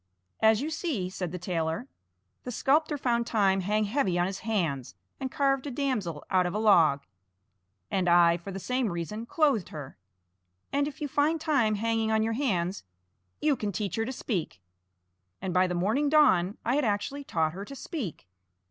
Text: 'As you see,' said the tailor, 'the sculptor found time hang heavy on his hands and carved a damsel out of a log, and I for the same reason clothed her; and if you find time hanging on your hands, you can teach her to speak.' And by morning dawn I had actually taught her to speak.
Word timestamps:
'As 0.41 0.63
you 0.63 0.71
see,' 0.71 1.11
said 1.11 1.31
the 1.31 1.37
tailor, 1.37 1.87
'the 2.43 2.51
sculptor 2.51 2.97
found 2.97 3.27
time 3.27 3.61
hang 3.61 3.83
heavy 3.83 4.17
on 4.17 4.25
his 4.25 4.39
hands 4.39 4.95
and 5.19 5.29
carved 5.31 5.67
a 5.67 5.69
damsel 5.69 6.23
out 6.31 6.47
of 6.47 6.55
a 6.55 6.57
log, 6.57 7.03
and 7.91 8.09
I 8.09 8.37
for 8.37 8.49
the 8.51 8.57
same 8.57 8.89
reason 8.91 9.27
clothed 9.27 9.69
her; 9.69 9.97
and 10.73 10.87
if 10.87 11.01
you 11.01 11.07
find 11.07 11.39
time 11.39 11.75
hanging 11.75 12.11
on 12.11 12.23
your 12.23 12.33
hands, 12.33 12.83
you 13.41 13.55
can 13.55 13.71
teach 13.71 13.95
her 13.95 14.05
to 14.05 14.11
speak.' 14.11 14.59
And 15.39 15.53
by 15.53 15.67
morning 15.67 16.09
dawn 16.09 16.57
I 16.65 16.73
had 16.73 16.83
actually 16.83 17.23
taught 17.23 17.53
her 17.53 17.63
to 17.63 17.75
speak. 17.75 18.27